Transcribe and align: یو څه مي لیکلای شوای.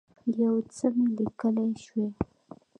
یو 0.43 0.55
څه 0.75 0.85
مي 0.95 1.05
لیکلای 1.17 1.71
شوای. 1.83 2.09